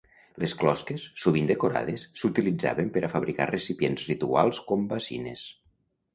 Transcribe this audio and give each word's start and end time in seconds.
Les 0.43 0.53
closques, 0.61 1.03
sovint 1.23 1.49
decorades, 1.51 2.05
s'utilitzaven 2.21 2.89
per 2.97 3.05
a 3.05 3.11
fabricar 3.13 3.49
recipients 3.53 4.09
rituals 4.09 4.65
com 4.73 4.91
bacines. 4.97 5.47